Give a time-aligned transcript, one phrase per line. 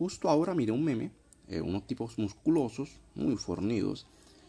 [0.00, 1.10] Justo ahora miré un meme,
[1.46, 4.06] eh, unos tipos musculosos, muy fornidos,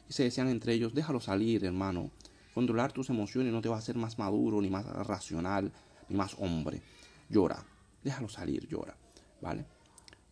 [0.07, 2.09] y se decían entre ellos, déjalo salir, hermano.
[2.53, 5.69] Controlar tus emociones no te va a hacer más maduro, ni más racional,
[6.07, 6.81] ni más hombre.
[7.27, 7.65] Llora,
[8.01, 8.95] déjalo salir, llora.
[9.41, 9.65] ¿Vale?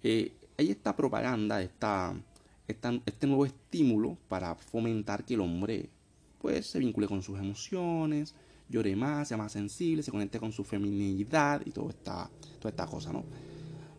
[0.04, 2.16] Eh, hay esta propaganda, esta,
[2.66, 5.90] este nuevo estímulo para fomentar que el hombre
[6.42, 8.36] pues se vincule con sus emociones,
[8.70, 12.86] llore más, sea más sensible, se conecte con su feminidad y toda esta, toda esta
[12.86, 13.26] cosa, ¿no?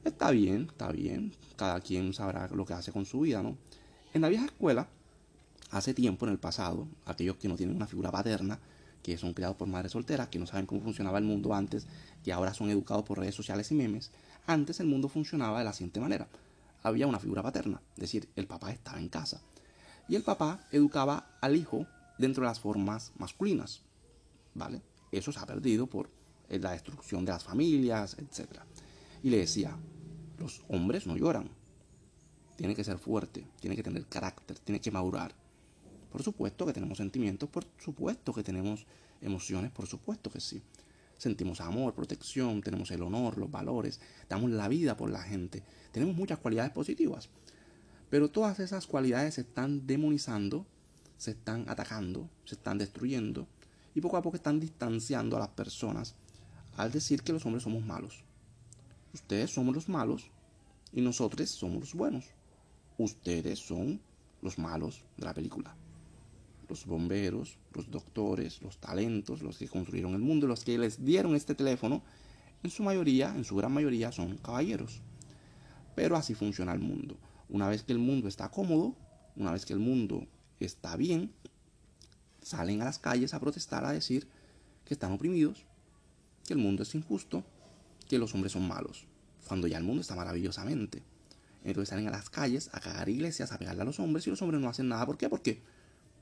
[0.05, 3.57] Está bien, está bien, cada quien sabrá lo que hace con su vida, ¿no?
[4.15, 4.89] En la vieja escuela,
[5.71, 8.59] hace tiempo, en el pasado, aquellos que no tienen una figura paterna,
[9.03, 11.87] que son criados por madres solteras, que no saben cómo funcionaba el mundo antes,
[12.25, 14.11] que ahora son educados por redes sociales y memes,
[14.47, 16.29] antes el mundo funcionaba de la siguiente manera.
[16.83, 19.43] Había una figura paterna, es decir, el papá estaba en casa.
[20.09, 21.87] Y el papá educaba al hijo
[22.19, 23.83] dentro de las formas masculinas.
[24.55, 24.83] ¿Vale?
[25.13, 26.11] Eso se ha perdido por
[26.49, 28.61] eh, la destrucción de las familias, etc.
[29.23, 29.77] Y le decía,
[30.39, 31.51] los hombres no lloran.
[32.57, 35.35] Tiene que ser fuerte, tiene que tener carácter, tiene que madurar.
[36.11, 38.87] Por supuesto que tenemos sentimientos, por supuesto que tenemos
[39.21, 40.63] emociones, por supuesto que sí.
[41.17, 45.63] Sentimos amor, protección, tenemos el honor, los valores, damos la vida por la gente.
[45.93, 47.29] Tenemos muchas cualidades positivas.
[48.09, 50.67] Pero todas esas cualidades se están demonizando,
[51.17, 53.47] se están atacando, se están destruyendo
[53.95, 56.15] y poco a poco están distanciando a las personas
[56.77, 58.25] al decir que los hombres somos malos.
[59.31, 60.29] Ustedes somos los malos
[60.93, 62.25] y nosotros somos los buenos.
[62.99, 64.01] Ustedes son
[64.43, 65.73] los malos de la película.
[66.69, 71.37] Los bomberos, los doctores, los talentos, los que construyeron el mundo, los que les dieron
[71.37, 72.03] este teléfono,
[72.65, 75.01] en su mayoría, en su gran mayoría, son caballeros.
[75.95, 77.17] Pero así funciona el mundo.
[77.49, 78.97] Una vez que el mundo está cómodo,
[79.37, 80.27] una vez que el mundo
[80.59, 81.33] está bien,
[82.43, 84.27] salen a las calles a protestar, a decir
[84.85, 85.67] que están oprimidos,
[86.49, 87.45] que el mundo es injusto,
[88.09, 89.07] que los hombres son malos,
[89.47, 91.03] cuando ya el mundo está maravillosamente.
[91.65, 94.41] Entonces salen a las calles a cagar iglesias, a pegarle a los hombres y los
[94.43, 95.05] hombres no hacen nada.
[95.07, 95.29] ¿Por qué?
[95.29, 95.63] Porque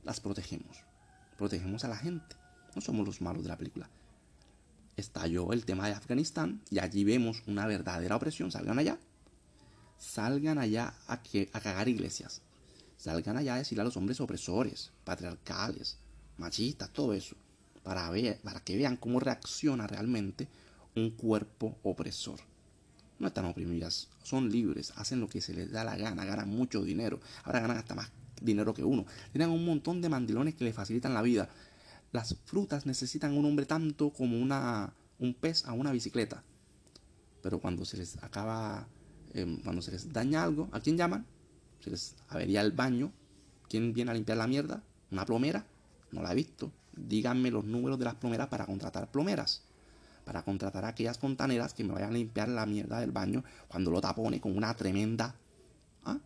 [0.04, 0.78] las protegemos.
[1.36, 2.36] Protegemos a la gente.
[2.74, 3.88] No somos los malos de la película.
[4.96, 8.50] Estalló el tema de Afganistán y allí vemos una verdadera opresión.
[8.50, 8.98] Salgan allá.
[9.96, 12.42] Salgan allá a, que, a cagar iglesias.
[12.96, 15.98] Salgan allá a decirle a los hombres opresores, patriarcales,
[16.36, 17.36] machistas, todo eso.
[17.84, 20.48] Para, ver, para que vean cómo reacciona realmente
[20.96, 22.40] un cuerpo opresor.
[23.18, 26.84] No están oprimidas, son libres, hacen lo que se les da la gana, ganan mucho
[26.84, 27.18] dinero.
[27.44, 29.06] Ahora ganan hasta más dinero que uno.
[29.32, 31.48] Tienen un montón de mandilones que les facilitan la vida.
[32.12, 36.44] Las frutas necesitan un hombre tanto como una, un pez a una bicicleta.
[37.42, 38.86] Pero cuando se les acaba,
[39.34, 41.26] em, cuando se les daña algo, ¿a quién llaman?
[41.80, 43.12] Se les avería el baño.
[43.68, 44.82] ¿Quién viene a limpiar la mierda?
[45.10, 45.66] ¿Una plomera?
[46.12, 46.70] No la he visto.
[46.96, 49.62] Díganme los números de las plomeras para contratar plomeras
[50.28, 53.90] para contratar a aquellas fontaneras que me vayan a limpiar la mierda del baño cuando
[53.90, 55.34] lo tapone con una tremenda...
[56.04, 56.18] ¿Ah?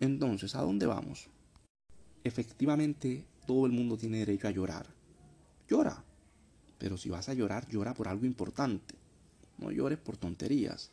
[0.00, 1.28] Entonces, ¿a dónde vamos?
[2.24, 4.88] Efectivamente, todo el mundo tiene derecho a llorar.
[5.68, 6.02] Llora.
[6.78, 8.96] Pero si vas a llorar, llora por algo importante.
[9.58, 10.90] No llores por tonterías.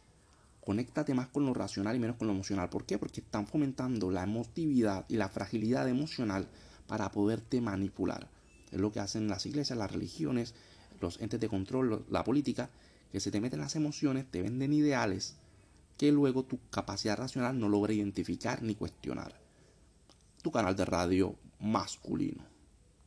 [0.63, 2.69] Conéctate más con lo racional y menos con lo emocional.
[2.69, 2.99] ¿Por qué?
[2.99, 6.47] Porque están fomentando la emotividad y la fragilidad emocional
[6.85, 8.29] para poderte manipular.
[8.71, 10.53] Es lo que hacen las iglesias, las religiones,
[11.01, 12.69] los entes de control, la política,
[13.11, 15.37] que se te meten las emociones, te venden ideales
[15.97, 19.39] que luego tu capacidad racional no logra identificar ni cuestionar.
[20.41, 22.56] Tu canal de radio masculino.